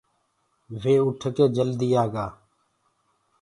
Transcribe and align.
وي 0.81 0.95
اُٺ 1.05 1.21
ڪي 1.35 1.45
جلدي 1.55 1.89
آگآ۔ 2.03 2.25